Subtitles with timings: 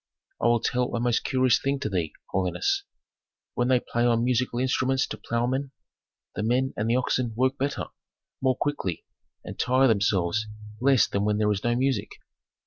[0.41, 2.85] "I will tell a most curious thing to thee, holiness:
[3.53, 5.69] When they play on musical instruments to ploughmen,
[6.33, 7.85] the men and the oxen work better,
[8.41, 9.05] more quickly,
[9.43, 10.47] and tire themselves
[10.79, 12.09] less than when there is no music.